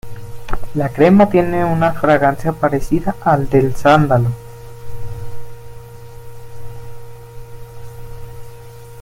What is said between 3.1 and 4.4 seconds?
al del sándalo.